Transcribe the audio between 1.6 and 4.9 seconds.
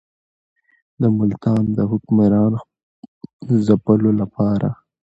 د حکمران ځپلو لپاره.